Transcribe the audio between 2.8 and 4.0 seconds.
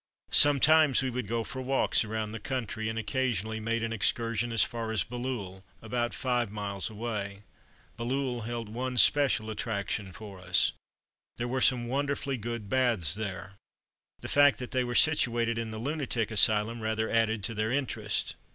and occasionally made an